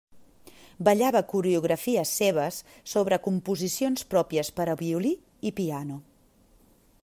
[0.87, 2.57] Ballava coreografies seves
[2.93, 5.15] sobre composicions pròpies per a violí
[5.51, 6.03] i piano.